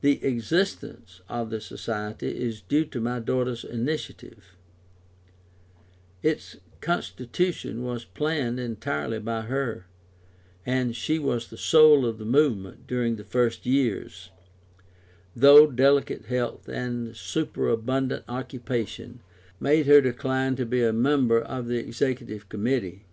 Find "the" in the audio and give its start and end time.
0.00-0.24, 1.50-1.60, 11.46-11.56, 12.18-12.24, 21.68-21.78